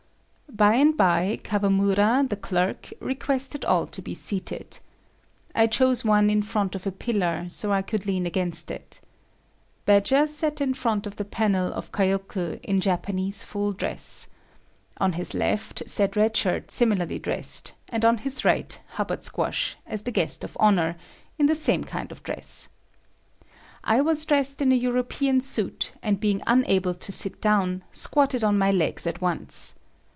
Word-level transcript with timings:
By 0.53 0.75
and 0.75 0.97
by, 0.97 1.39
Kawamura, 1.45 2.27
the 2.27 2.35
clerk, 2.35 2.91
requested 2.99 3.63
all 3.63 3.87
to 3.87 4.01
be 4.01 4.13
seated. 4.13 4.79
I 5.55 5.65
chose 5.67 6.03
one 6.03 6.29
in 6.29 6.41
front 6.41 6.75
of 6.75 6.85
a 6.85 6.91
pillar 6.91 7.45
so 7.47 7.71
I 7.71 7.81
could 7.81 8.05
lean 8.05 8.25
against 8.25 8.69
it. 8.69 8.99
Badger 9.85 10.27
sat 10.27 10.59
in 10.59 10.73
front 10.73 11.07
of 11.07 11.15
the 11.15 11.23
panel 11.23 11.71
of 11.73 11.93
Kaioku 11.93 12.59
in 12.63 12.81
Japanese 12.81 13.43
full 13.43 13.71
dress. 13.71 14.27
On 14.97 15.13
his 15.13 15.33
left 15.33 15.83
sat 15.87 16.17
Red 16.17 16.35
Shirt 16.35 16.69
similarly 16.69 17.17
dressed, 17.17 17.71
and 17.87 18.03
on 18.03 18.17
his 18.17 18.43
right 18.43 18.77
Hubbard 18.89 19.23
Squash, 19.23 19.77
as 19.87 20.01
the 20.03 20.11
guest 20.11 20.43
of 20.43 20.57
honor, 20.59 20.97
in 21.39 21.45
the 21.45 21.55
same 21.55 21.85
kind 21.85 22.11
of 22.11 22.23
dress. 22.23 22.67
I 23.85 24.01
was 24.01 24.25
dressed 24.25 24.61
in 24.61 24.73
a 24.73 24.83
European 24.89 25.39
suit, 25.39 25.93
and 26.03 26.19
being 26.19 26.41
unable 26.45 26.93
to 26.93 27.11
sit 27.13 27.39
down, 27.39 27.83
squatted 27.93 28.43
on 28.43 28.57
my 28.57 28.69
legs 28.69 29.07
at 29.07 29.21
once. 29.21 29.75